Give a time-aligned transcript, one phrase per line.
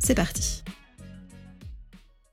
[0.00, 0.62] c'est parti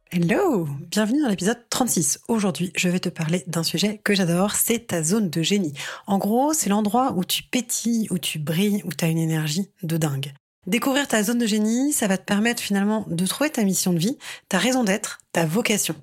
[0.10, 2.22] Hello Bienvenue dans l'épisode 36.
[2.30, 5.74] Aujourd'hui, je vais te parler d'un sujet que j'adore, c'est ta zone de génie.
[6.08, 9.70] En gros, c'est l'endroit où tu pétilles, où tu brilles, où tu as une énergie
[9.84, 10.34] de dingue.
[10.66, 14.00] Découvrir ta zone de génie, ça va te permettre finalement de trouver ta mission de
[14.00, 15.96] vie, ta raison d'être, ta vocation.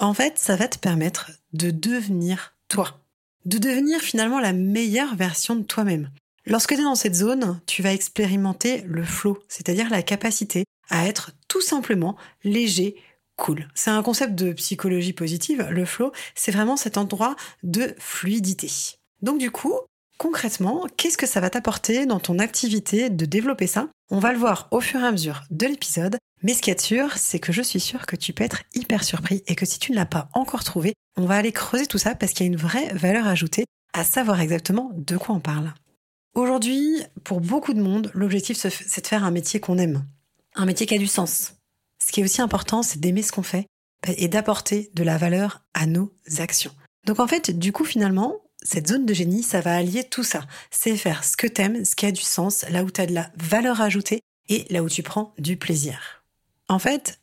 [0.00, 3.00] En fait, ça va te permettre de devenir toi.
[3.44, 6.10] De devenir finalement la meilleure version de toi-même.
[6.44, 11.06] Lorsque tu es dans cette zone, tu vas expérimenter le flow, c'est-à-dire la capacité à
[11.06, 12.96] être tout simplement léger,
[13.36, 13.68] cool.
[13.74, 18.70] C'est un concept de psychologie positive, le flow, c'est vraiment cet endroit de fluidité.
[19.22, 19.74] Donc du coup,
[20.18, 23.88] concrètement, qu'est-ce que ça va t'apporter dans ton activité de développer ça?
[24.10, 26.80] On va le voir au fur et à mesure de l'épisode, mais ce qui est
[26.80, 29.78] sûr, c'est que je suis sûre que tu peux être hyper surpris et que si
[29.78, 32.48] tu ne l'as pas encore trouvé, on va aller creuser tout ça parce qu'il y
[32.48, 35.72] a une vraie valeur ajoutée à savoir exactement de quoi on parle.
[36.34, 40.04] Aujourd'hui, pour beaucoup de monde, l'objectif c'est de faire un métier qu'on aime
[40.54, 41.54] un métier qui a du sens.
[42.04, 43.66] Ce qui est aussi important, c'est d'aimer ce qu'on fait
[44.06, 46.74] et d'apporter de la valeur à nos actions.
[47.06, 50.46] Donc en fait, du coup, finalement, cette zone de génie, ça va allier tout ça.
[50.70, 53.14] C'est faire ce que t'aimes, ce qui a du sens, là où tu as de
[53.14, 56.24] la valeur ajoutée et là où tu prends du plaisir.
[56.68, 57.20] En fait,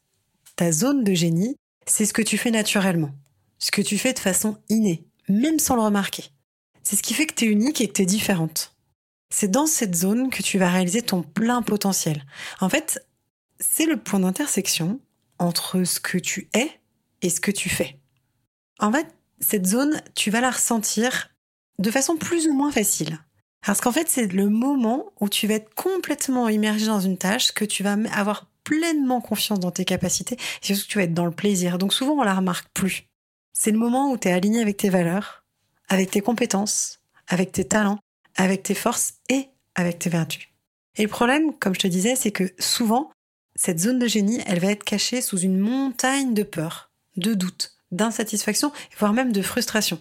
[0.56, 1.56] ta zone de génie,
[1.88, 3.12] c'est ce que tu fais naturellement,
[3.58, 6.26] ce que tu fais de façon innée, même sans le remarquer.
[6.84, 8.76] C'est ce qui fait que tu es unique et que tu es différente.
[9.34, 12.26] C'est dans cette zone que tu vas réaliser ton plein potentiel.
[12.60, 13.06] En fait,
[13.62, 15.00] c'est le point d'intersection
[15.40, 16.70] entre ce que tu es
[17.22, 18.00] et ce que tu fais.
[18.80, 19.08] En fait,
[19.40, 21.30] cette zone, tu vas la ressentir
[21.80, 23.20] de façon plus ou moins facile.
[23.66, 27.52] Parce qu'en fait, c'est le moment où tu vas être complètement immergé dans une tâche,
[27.52, 31.14] que tu vas avoir pleinement confiance dans tes capacités, et surtout que tu vas être
[31.14, 31.78] dans le plaisir.
[31.78, 33.04] Donc souvent, on la remarque plus.
[33.54, 35.46] C'est le moment où tu es aligné avec tes valeurs,
[35.90, 38.00] avec tes compétences, avec tes talents,
[38.36, 40.48] avec tes forces et avec tes vertus.
[40.96, 43.12] Et le problème, comme je te disais, c'est que souvent,
[43.56, 47.76] cette zone de génie, elle va être cachée sous une montagne de peur, de doute,
[47.92, 50.00] d'insatisfaction, voire même de frustration.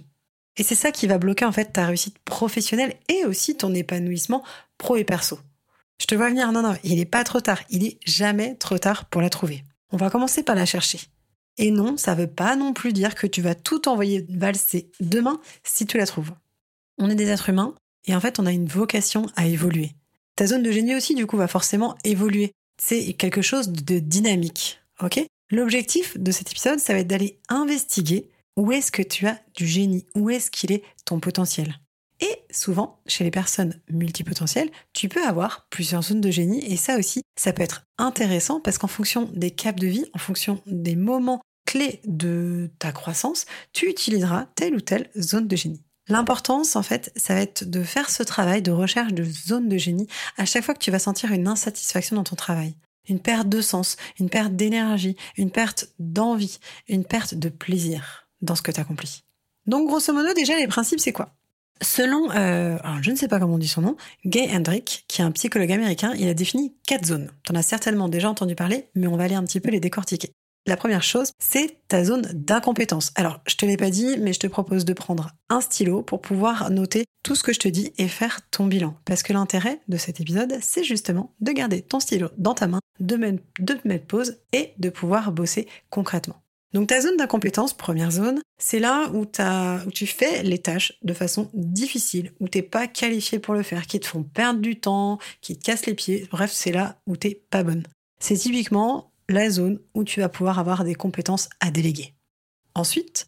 [0.56, 4.44] Et c'est ça qui va bloquer en fait ta réussite professionnelle et aussi ton épanouissement
[4.78, 5.38] pro et perso.
[5.98, 8.78] Je te vois venir, non, non, il n'est pas trop tard, il est jamais trop
[8.78, 9.64] tard pour la trouver.
[9.92, 11.00] On va commencer par la chercher.
[11.58, 15.40] Et non, ça veut pas non plus dire que tu vas tout envoyer valser demain
[15.62, 16.32] si tu la trouves.
[16.98, 17.74] On est des êtres humains
[18.06, 19.92] et en fait on a une vocation à évoluer.
[20.36, 24.80] Ta zone de génie aussi du coup va forcément évoluer c'est quelque chose de dynamique.
[25.02, 25.24] Ok?
[25.50, 29.66] L'objectif de cet épisode, ça va être d'aller investiguer où est-ce que tu as du
[29.66, 31.74] génie, où est-ce qu'il est ton potentiel.
[32.20, 36.98] Et souvent, chez les personnes multipotentielles, tu peux avoir plusieurs zones de génie et ça
[36.98, 40.96] aussi, ça peut être intéressant parce qu'en fonction des caps de vie, en fonction des
[40.96, 45.82] moments clés de ta croissance, tu utiliseras telle ou telle zone de génie.
[46.10, 49.78] L'importance, en fait, ça va être de faire ce travail de recherche de zone de
[49.78, 52.74] génie à chaque fois que tu vas sentir une insatisfaction dans ton travail.
[53.08, 58.56] Une perte de sens, une perte d'énergie, une perte d'envie, une perte de plaisir dans
[58.56, 59.22] ce que tu accomplis.
[59.66, 61.32] Donc, grosso modo, déjà, les principes, c'est quoi?
[61.80, 63.96] Selon, euh, je ne sais pas comment on dit son nom,
[64.26, 67.30] Gay Hendrick, qui est un psychologue américain, il a défini quatre zones.
[67.44, 69.80] Tu en as certainement déjà entendu parler, mais on va aller un petit peu les
[69.80, 70.34] décortiquer.
[70.66, 73.12] La première chose, c'est ta zone d'incompétence.
[73.14, 76.20] Alors, je te l'ai pas dit, mais je te propose de prendre un stylo pour
[76.20, 78.94] pouvoir noter tout ce que je te dis et faire ton bilan.
[79.04, 82.80] Parce que l'intérêt de cet épisode, c'est justement de garder ton stylo dans ta main,
[83.00, 86.42] de mettre, de mettre pause et de pouvoir bosser concrètement.
[86.72, 91.14] Donc ta zone d'incompétence, première zone, c'est là où, où, tu fais les tâches de
[91.14, 95.18] façon difficile, où t'es pas qualifié pour le faire, qui te font perdre du temps,
[95.40, 96.28] qui te cassent les pieds.
[96.30, 97.82] Bref, c'est là où t'es pas bonne.
[98.22, 102.14] C'est typiquement la zone où tu vas pouvoir avoir des compétences à déléguer.
[102.74, 103.26] Ensuite,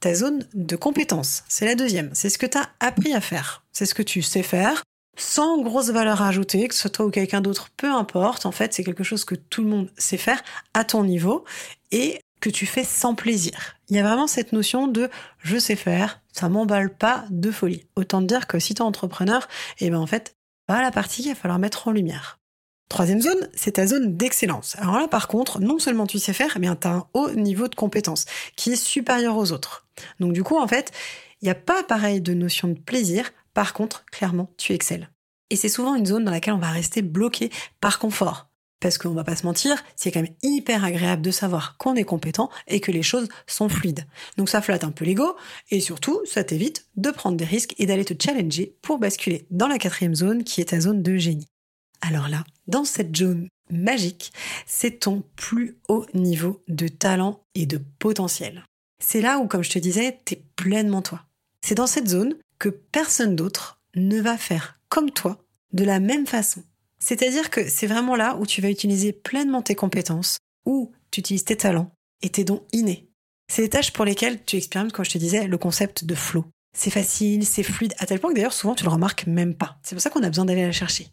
[0.00, 2.10] ta zone de compétences, c'est la deuxième.
[2.14, 3.64] C'est ce que tu as appris à faire.
[3.72, 4.82] C'est ce que tu sais faire
[5.20, 8.46] sans grosse valeur ajoutée, que ce soit toi ou quelqu'un d'autre, peu importe.
[8.46, 10.40] En fait, c'est quelque chose que tout le monde sait faire
[10.74, 11.44] à ton niveau
[11.90, 13.76] et que tu fais sans plaisir.
[13.88, 17.84] Il y a vraiment cette notion de je sais faire, ça m'emballe pas de folie.
[17.96, 19.48] Autant dire que si tu es entrepreneur,
[19.80, 20.36] eh ben en fait,
[20.66, 22.37] pas la partie qu'il va falloir mettre en lumière.
[22.88, 24.76] Troisième zone, c'est ta zone d'excellence.
[24.78, 27.68] Alors là, par contre, non seulement tu sais faire, mais tu as un haut niveau
[27.68, 28.24] de compétence
[28.56, 29.86] qui est supérieur aux autres.
[30.20, 30.90] Donc du coup, en fait,
[31.42, 33.30] il n'y a pas pareil de notion de plaisir.
[33.52, 35.10] Par contre, clairement, tu excelles.
[35.50, 37.50] Et c'est souvent une zone dans laquelle on va rester bloqué
[37.80, 38.48] par confort.
[38.80, 42.04] Parce qu'on va pas se mentir, c'est quand même hyper agréable de savoir qu'on est
[42.04, 44.06] compétent et que les choses sont fluides.
[44.36, 45.36] Donc ça flatte un peu l'ego
[45.70, 49.66] et surtout, ça t'évite de prendre des risques et d'aller te challenger pour basculer dans
[49.66, 51.48] la quatrième zone qui est ta zone de génie.
[52.00, 54.32] Alors là, dans cette zone magique,
[54.66, 58.64] c'est ton plus haut niveau de talent et de potentiel.
[59.02, 61.24] C'est là où, comme je te disais, t'es pleinement toi.
[61.64, 65.38] C'est dans cette zone que personne d'autre ne va faire comme toi
[65.72, 66.62] de la même façon.
[66.98, 71.44] C'est-à-dire que c'est vraiment là où tu vas utiliser pleinement tes compétences, où tu utilises
[71.44, 71.92] tes talents
[72.22, 73.08] et tes dons innés.
[73.50, 76.44] C'est les tâches pour lesquelles tu expérimentes, comme je te disais, le concept de flow.
[76.76, 79.78] C'est facile, c'est fluide, à tel point que d'ailleurs souvent tu le remarques même pas.
[79.82, 81.08] C'est pour ça qu'on a besoin d'aller la chercher.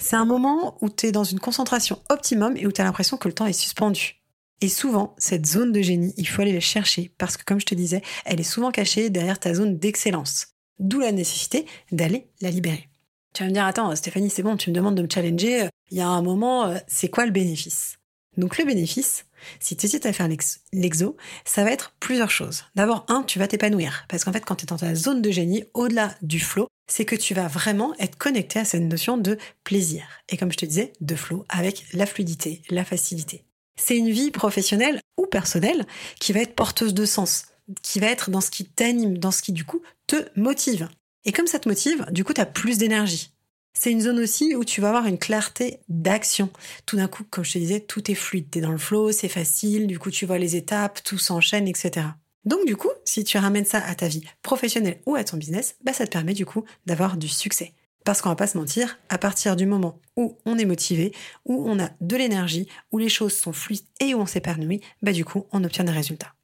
[0.00, 3.16] C'est un moment où tu es dans une concentration optimum et où tu as l'impression
[3.16, 4.22] que le temps est suspendu.
[4.60, 7.66] Et souvent, cette zone de génie, il faut aller la chercher parce que, comme je
[7.66, 10.48] te disais, elle est souvent cachée derrière ta zone d'excellence.
[10.78, 12.88] D'où la nécessité d'aller la libérer.
[13.34, 15.62] Tu vas me dire, attends, Stéphanie, c'est bon, tu me demandes de me challenger.
[15.62, 17.97] Euh, il y a un moment, euh, c'est quoi le bénéfice?
[18.38, 19.26] Donc le bénéfice,
[19.58, 20.28] si tu hésites à faire
[20.72, 22.64] l'exo, ça va être plusieurs choses.
[22.76, 24.06] D'abord, un, tu vas t'épanouir.
[24.08, 27.04] Parce qu'en fait, quand tu es dans ta zone de génie, au-delà du flow, c'est
[27.04, 30.04] que tu vas vraiment être connecté à cette notion de plaisir.
[30.28, 33.44] Et comme je te disais, de flow avec la fluidité, la facilité.
[33.76, 35.84] C'est une vie professionnelle ou personnelle
[36.20, 37.46] qui va être porteuse de sens,
[37.82, 40.88] qui va être dans ce qui t'anime, dans ce qui du coup te motive.
[41.24, 43.32] Et comme ça te motive, du coup, tu as plus d'énergie.
[43.80, 46.50] C'est une zone aussi où tu vas avoir une clarté d'action.
[46.84, 48.48] Tout d'un coup, comme je te disais, tout est fluide.
[48.50, 51.68] Tu es dans le flow, c'est facile, du coup, tu vois les étapes, tout s'enchaîne,
[51.68, 52.08] etc.
[52.44, 55.76] Donc, du coup, si tu ramènes ça à ta vie professionnelle ou à ton business,
[55.84, 57.72] bah, ça te permet du coup d'avoir du succès.
[58.04, 61.12] Parce qu'on va pas se mentir, à partir du moment où on est motivé,
[61.44, 65.12] où on a de l'énergie, où les choses sont fluides et où on s'épanouit, bah
[65.12, 66.34] du coup, on obtient des résultats.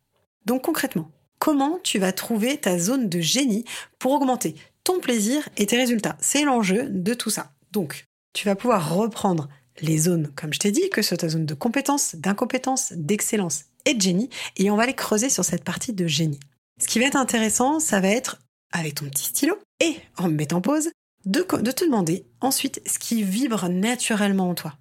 [0.45, 1.11] Donc concrètement,
[1.41, 3.65] comment tu vas trouver ta zone de génie
[3.99, 4.55] pour augmenter
[4.85, 6.17] ton plaisir et tes résultats.
[6.21, 7.53] C'est l'enjeu de tout ça.
[7.73, 9.49] Donc, tu vas pouvoir reprendre
[9.81, 13.65] les zones, comme je t'ai dit, que ce soit ta zone de compétence, d'incompétence, d'excellence
[13.87, 16.41] et de génie, et on va les creuser sur cette partie de génie.
[16.81, 18.39] Ce qui va être intéressant, ça va être,
[18.73, 20.91] avec ton petit stylo, et en me mettant pause,
[21.25, 24.75] de te demander ensuite ce qui vibre naturellement en toi.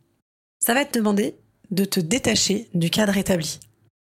[0.60, 1.36] Ça va te demander
[1.72, 3.60] de te détacher du cadre établi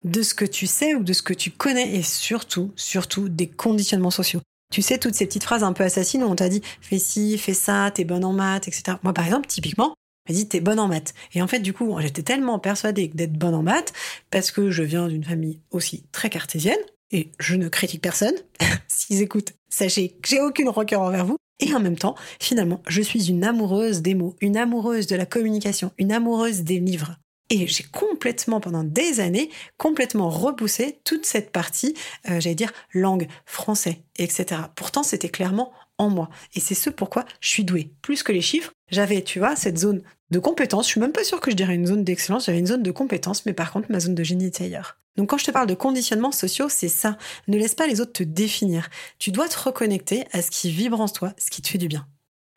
[0.03, 3.47] de ce que tu sais ou de ce que tu connais et surtout, surtout des
[3.47, 4.41] conditionnements sociaux.
[4.71, 7.37] Tu sais, toutes ces petites phrases un peu assassines où on t'a dit fais ci,
[7.37, 8.97] fais ça, t'es bonne en maths, etc.
[9.03, 9.93] Moi, par exemple, typiquement,
[10.27, 11.13] m'a dit t'es bonne en maths.
[11.33, 13.91] Et en fait, du coup, j'étais tellement persuadée d'être bonne en maths
[14.31, 16.79] parce que je viens d'une famille aussi très cartésienne
[17.11, 18.35] et je ne critique personne.
[18.87, 21.35] S'ils écoutent, sachez que j'ai aucune rancœur envers vous.
[21.59, 25.27] Et en même temps, finalement, je suis une amoureuse des mots, une amoureuse de la
[25.27, 27.17] communication, une amoureuse des livres.
[27.51, 31.95] Et j'ai complètement, pendant des années, complètement repoussé toute cette partie,
[32.29, 34.61] euh, j'allais dire, langue, français, etc.
[34.73, 36.29] Pourtant, c'était clairement en moi.
[36.55, 37.91] Et c'est ce pourquoi je suis douée.
[38.01, 40.85] Plus que les chiffres, j'avais, tu vois, cette zone de compétence.
[40.85, 42.91] Je suis même pas sûre que je dirais une zone d'excellence, j'avais une zone de
[42.91, 44.97] compétence, mais par contre, ma zone de génie était ailleurs.
[45.17, 47.17] Donc quand je te parle de conditionnements sociaux, c'est ça.
[47.49, 48.89] Ne laisse pas les autres te définir.
[49.19, 51.89] Tu dois te reconnecter à ce qui vibre en toi, ce qui te fait du
[51.89, 52.07] bien.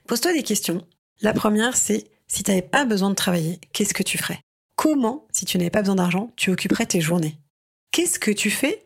[0.06, 0.86] Pose-toi des questions.
[1.20, 4.38] La première, c'est si tu n'avais pas besoin de travailler, qu'est-ce que tu ferais?
[4.76, 7.38] Comment, si tu n'avais pas besoin d'argent, tu occuperais tes journées?
[7.90, 8.84] Qu'est-ce que tu fais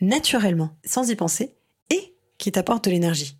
[0.00, 1.54] naturellement, sans y penser,
[1.90, 3.38] et qui t'apporte de l'énergie?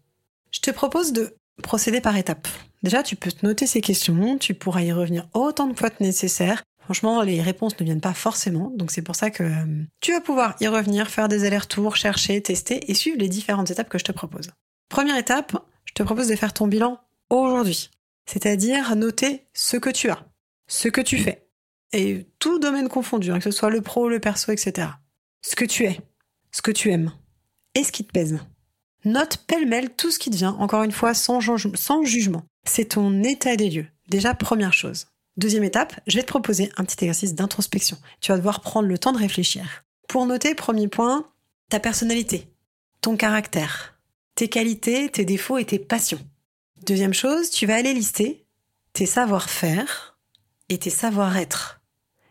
[0.53, 2.49] Je te propose de procéder par étapes.
[2.83, 6.03] Déjà, tu peux te noter ces questions, tu pourras y revenir autant de fois que
[6.03, 6.62] nécessaire.
[6.85, 10.21] Franchement, les réponses ne viennent pas forcément, donc c'est pour ça que euh, tu vas
[10.21, 14.05] pouvoir y revenir, faire des allers-retours, chercher, tester et suivre les différentes étapes que je
[14.05, 14.50] te propose.
[14.88, 17.90] Première étape, je te propose de faire ton bilan aujourd'hui,
[18.25, 20.25] c'est-à-dire noter ce que tu as,
[20.67, 21.48] ce que tu fais,
[21.92, 24.88] et tout domaine confondu, hein, que ce soit le pro, le perso, etc.
[25.42, 26.00] Ce que tu es,
[26.50, 27.12] ce que tu aimes,
[27.75, 28.38] et ce qui te pèse.
[29.04, 31.40] Note pêle-mêle tout ce qui te vient, encore une fois, sans,
[31.75, 32.45] sans jugement.
[32.64, 33.87] C'est ton état des lieux.
[34.09, 35.07] Déjà, première chose.
[35.37, 37.97] Deuxième étape, je vais te proposer un petit exercice d'introspection.
[38.21, 39.85] Tu vas devoir prendre le temps de réfléchir.
[40.09, 41.30] Pour noter, premier point,
[41.68, 42.49] ta personnalité,
[43.00, 44.00] ton caractère,
[44.35, 46.21] tes qualités, tes défauts et tes passions.
[46.85, 48.47] Deuxième chose, tu vas aller lister
[48.92, 50.18] tes savoir-faire
[50.68, 51.77] et tes savoir-être.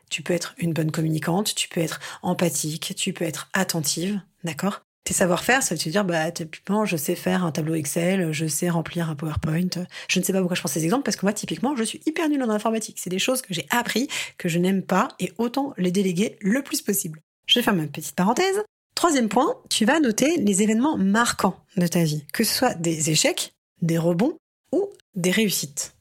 [0.09, 4.81] Tu peux être une bonne communicante, tu peux être empathique, tu peux être attentive, d'accord?
[5.03, 8.45] Tes savoir-faire, ça veut te dire, bah, typiquement, je sais faire un tableau Excel, je
[8.45, 9.69] sais remplir un PowerPoint.
[10.09, 12.01] Je ne sais pas pourquoi je prends ces exemples, parce que moi, typiquement, je suis
[12.05, 12.97] hyper nulle en informatique.
[12.99, 16.61] C'est des choses que j'ai appris, que je n'aime pas, et autant les déléguer le
[16.61, 17.21] plus possible.
[17.45, 18.61] Je vais faire ma petite parenthèse.
[18.95, 23.09] Troisième point, tu vas noter les événements marquants de ta vie, que ce soit des
[23.09, 24.35] échecs, des rebonds
[24.73, 25.93] ou des réussites.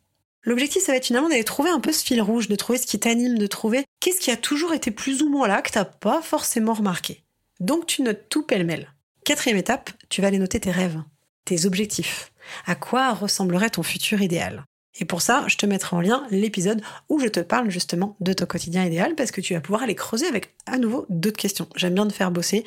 [0.46, 2.86] L'objectif, ça va être finalement d'aller trouver un peu ce fil rouge, de trouver ce
[2.86, 5.84] qui t'anime, de trouver qu'est-ce qui a toujours été plus ou moins là que t'as
[5.84, 7.24] pas forcément remarqué.
[7.58, 8.92] Donc tu notes tout pêle-mêle.
[9.24, 11.02] Quatrième étape, tu vas aller noter tes rêves,
[11.44, 12.32] tes objectifs.
[12.64, 14.64] À quoi ressemblerait ton futur idéal?
[15.00, 18.32] Et pour ça, je te mettrai en lien l'épisode où je te parle justement de
[18.32, 21.68] ton quotidien idéal parce que tu vas pouvoir aller creuser avec à nouveau d'autres questions.
[21.74, 22.64] J'aime bien te faire bosser,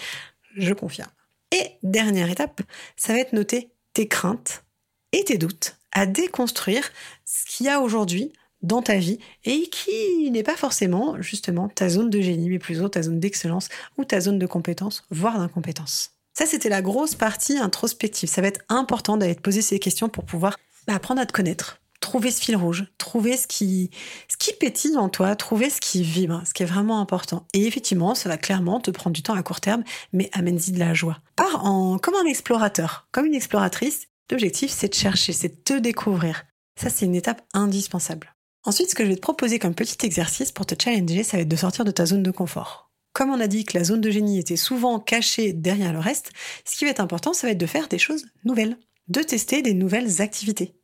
[0.58, 1.10] je confirme.
[1.54, 2.62] Et dernière étape,
[2.98, 4.66] ça va être noter tes craintes
[5.14, 6.90] et tes doutes à déconstruire
[7.26, 11.90] ce qu'il y a aujourd'hui dans ta vie et qui n'est pas forcément justement ta
[11.90, 16.12] zone de génie, mais plutôt ta zone d'excellence ou ta zone de compétence, voire d'incompétence.
[16.34, 18.30] Ça, c'était la grosse partie introspective.
[18.30, 21.82] Ça va être important d'aller te poser ces questions pour pouvoir apprendre à te connaître,
[22.00, 23.92] trouver ce fil rouge, trouver ce qui,
[24.28, 27.46] ce qui pétille en toi, trouver ce qui vibre, ce qui est vraiment important.
[27.54, 30.80] Et effectivement, ça va clairement te prendre du temps à court terme, mais amène-y de
[30.80, 31.20] la joie.
[31.36, 34.08] Pars en, comme un explorateur, comme une exploratrice.
[34.32, 36.46] L'objectif, c'est de chercher, c'est de te découvrir.
[36.80, 38.36] Ça, c'est une étape indispensable.
[38.64, 41.42] Ensuite, ce que je vais te proposer comme petit exercice pour te challenger, ça va
[41.42, 42.92] être de sortir de ta zone de confort.
[43.14, 46.32] Comme on a dit que la zone de génie était souvent cachée derrière le reste,
[46.66, 49.62] ce qui va être important, ça va être de faire des choses nouvelles, de tester
[49.62, 50.80] des nouvelles activités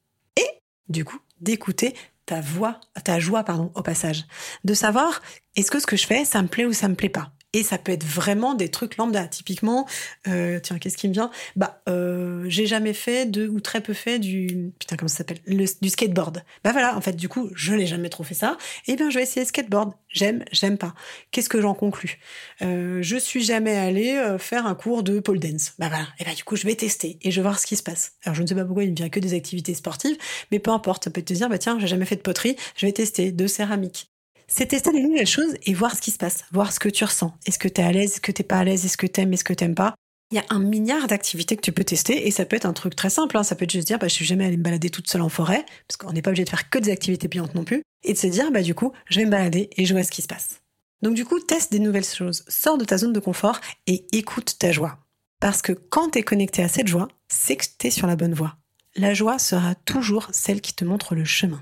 [0.89, 4.25] du coup, d'écouter ta voix, ta joie, pardon, au passage.
[4.63, 5.21] De savoir,
[5.55, 7.31] est-ce que ce que je fais, ça me plaît ou ça me plaît pas.
[7.55, 9.29] Et ça peut être vraiment des trucs lambda.
[9.29, 9.87] Typiquement,
[10.27, 11.31] euh, tiens, qu'est-ce qui me vient?
[11.55, 15.39] Bah, euh, j'ai jamais fait de ou très peu fait du putain comment ça s'appelle?
[15.81, 16.43] Du skateboard.
[16.65, 18.57] Bah voilà, en fait, du coup, je n'ai jamais trop fait ça.
[18.87, 19.93] Eh bien, je vais essayer le skateboard.
[20.09, 20.93] J'aime, j'aime pas.
[21.31, 22.19] Qu'est-ce que j'en conclus?
[22.61, 25.75] Euh, Je suis jamais allée faire un cours de pole dance.
[25.79, 26.09] Bah voilà.
[26.19, 28.15] Et bah du coup, je vais tester et je vais voir ce qui se passe.
[28.25, 30.17] Alors, je ne sais pas pourquoi il ne vient que des activités sportives,
[30.51, 31.05] mais peu importe.
[31.05, 33.47] Ça peut te dire, bah tiens, j'ai jamais fait de poterie, je vais tester de
[33.47, 34.09] céramique
[34.57, 37.03] c'est tester des nouvelles choses et voir ce qui se passe, voir ce que tu
[37.03, 37.33] ressens.
[37.45, 39.19] Est-ce que tu es à l'aise, est-ce que tu pas à l'aise, est-ce que tu
[39.19, 39.95] aimes, est-ce que tu pas?
[40.31, 42.71] Il y a un milliard d'activités que tu peux tester et ça peut être un
[42.71, 43.35] truc très simple.
[43.37, 43.43] Hein.
[43.43, 45.29] Ça peut être juste dire, bah, je suis jamais allée me balader toute seule en
[45.29, 48.13] forêt, parce qu'on n'est pas obligé de faire que des activités payantes non plus, et
[48.13, 50.21] de se dire, bah, du coup, je vais me balader et je vois ce qui
[50.21, 50.61] se passe.
[51.01, 54.55] Donc du coup, teste des nouvelles choses, sors de ta zone de confort et écoute
[54.57, 54.99] ta joie.
[55.41, 58.15] Parce que quand tu es connecté à cette joie, c'est que tu es sur la
[58.15, 58.55] bonne voie.
[58.95, 61.61] La joie sera toujours celle qui te montre le chemin.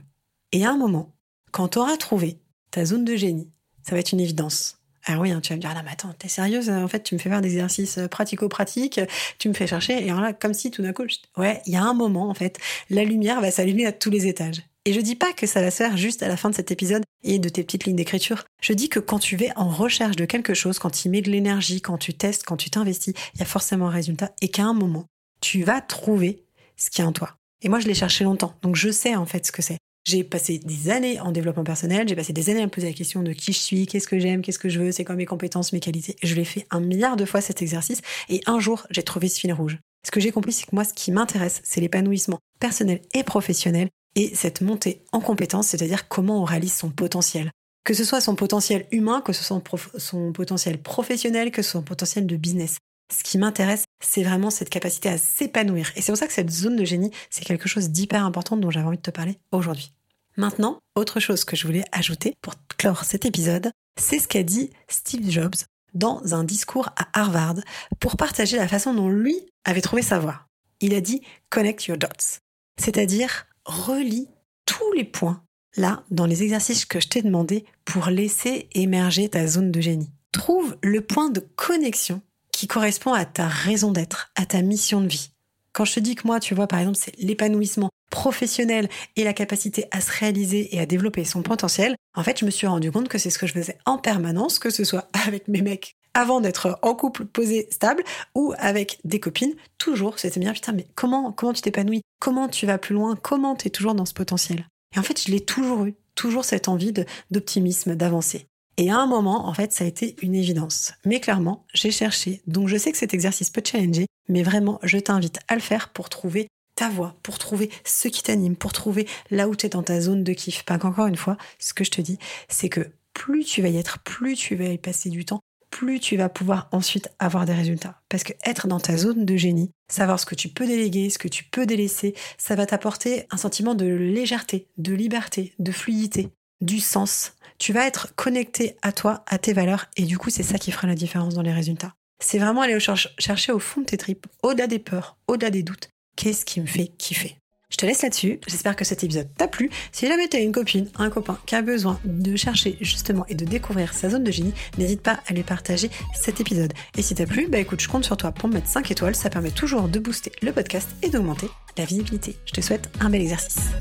[0.52, 1.16] Et à un moment,
[1.52, 2.40] quand tu auras trouvé
[2.74, 3.48] ta zone de génie,
[3.84, 4.80] ça va être une évidence.
[5.06, 7.14] Ah oui, hein, tu vas me dire, ah mais attends, t'es sérieuse En fait, tu
[7.14, 9.00] me fais faire des exercices euh, pratico-pratiques,
[9.38, 11.04] tu me fais chercher, et alors là, comme si tout d'un coup,
[11.38, 12.58] ouais, il y a un moment, en fait,
[12.90, 14.64] la lumière va s'allumer à tous les étages.
[14.86, 16.72] Et je dis pas que ça va se faire juste à la fin de cet
[16.72, 18.44] épisode et de tes petites lignes d'écriture.
[18.60, 21.30] Je dis que quand tu vas en recherche de quelque chose, quand tu mets de
[21.30, 24.64] l'énergie, quand tu testes, quand tu t'investis, il y a forcément un résultat et qu'à
[24.64, 25.06] un moment,
[25.42, 26.44] tu vas trouver
[26.76, 27.38] ce qui est en toi.
[27.62, 29.78] Et moi, je l'ai cherché longtemps, donc je sais en fait ce que c'est.
[30.06, 32.94] J'ai passé des années en développement personnel, j'ai passé des années à me poser la
[32.94, 35.26] question de qui je suis, qu'est-ce que j'aime, qu'est-ce que je veux, c'est quoi mes
[35.26, 36.18] compétences, mes qualités.
[36.22, 39.40] Je l'ai fait un milliard de fois cet exercice et un jour, j'ai trouvé ce
[39.40, 39.78] fil rouge.
[40.06, 43.88] Ce que j'ai compris, c'est que moi, ce qui m'intéresse, c'est l'épanouissement personnel et professionnel
[44.16, 47.52] et cette montée en compétences, c'est-à-dire comment on réalise son potentiel.
[47.86, 49.62] Que ce soit son potentiel humain, que ce soit
[49.98, 52.78] son potentiel professionnel, que ce soit son potentiel de business.
[53.14, 55.92] Ce qui m'intéresse, c'est vraiment cette capacité à s'épanouir.
[55.96, 58.72] Et c'est pour ça que cette zone de génie, c'est quelque chose d'hyper important dont
[58.72, 59.94] j'avais envie de te parler aujourd'hui.
[60.36, 64.72] Maintenant, autre chose que je voulais ajouter pour clore cet épisode, c'est ce qu'a dit
[64.88, 65.56] Steve Jobs
[65.94, 67.58] dans un discours à Harvard
[68.00, 70.48] pour partager la façon dont lui avait trouvé sa voie.
[70.82, 72.40] Il a dit Connect your dots,
[72.80, 74.28] c'est-à-dire relie
[74.66, 75.44] tous les points
[75.78, 80.10] là dans les exercices que je t'ai demandé pour laisser émerger ta zone de génie.
[80.32, 82.22] Trouve le point de connexion
[82.68, 85.32] correspond à ta raison d'être, à ta mission de vie.
[85.74, 89.34] Quand je te dis que moi, tu vois, par exemple, c'est l'épanouissement professionnel et la
[89.34, 92.92] capacité à se réaliser et à développer son potentiel, en fait, je me suis rendu
[92.92, 95.96] compte que c'est ce que je faisais en permanence, que ce soit avec mes mecs
[96.14, 98.04] avant d'être en couple posé stable
[98.36, 102.04] ou avec des copines, toujours, c'était bien, putain, mais comment, comment tu t'épanouis?
[102.20, 103.16] Comment tu vas plus loin?
[103.16, 104.68] Comment tu es toujours dans ce potentiel?
[104.96, 106.94] Et en fait, je l'ai toujours eu, toujours cette envie
[107.32, 108.48] d'optimisme, d'avancer.
[108.78, 110.94] Et à un moment, en fait, ça a été une évidence.
[111.06, 112.42] Mais clairement, j'ai cherché.
[112.48, 115.62] Donc je sais que cet exercice peut te challenger, mais vraiment, je t'invite à le
[115.62, 119.68] faire pour trouver ta voix, pour trouver ce qui t'anime, pour trouver là où tu
[119.68, 120.64] es dans ta zone de kiff.
[120.64, 122.18] Pas qu'encore une fois, ce que je te dis,
[122.50, 126.00] c'est que plus tu vas y être, plus tu vas y passer du temps, plus
[126.00, 128.02] tu vas pouvoir ensuite avoir des résultats.
[128.10, 131.20] Parce que être dans ta zone de génie, savoir ce que tu peux déléguer, ce
[131.20, 136.30] que tu peux délaisser, ça va t'apporter un sentiment de légèreté, de liberté, de fluidité,
[136.62, 140.44] du sens, tu vas être connecté à toi, à tes valeurs, et du coup, c'est
[140.44, 141.94] ça qui fera la différence dans les résultats.
[142.20, 145.90] C'est vraiment aller chercher au fond de tes tripes, au-delà des peurs, au-delà des doutes.
[146.16, 147.38] Qu'est-ce qui me fait kiffer
[147.74, 148.40] je te laisse là-dessus.
[148.48, 149.72] J'espère que cet épisode t'a plu.
[149.92, 153.34] Si jamais tu as une copine, un copain qui a besoin de chercher justement et
[153.34, 156.72] de découvrir sa zone de génie, n'hésite pas à lui partager cet épisode.
[156.96, 159.16] Et si t'as plu, bah écoute, je compte sur toi pour me mettre 5 étoiles.
[159.16, 162.36] Ça permet toujours de booster le podcast et d'augmenter la visibilité.
[162.46, 163.72] Je te souhaite un bel exercice.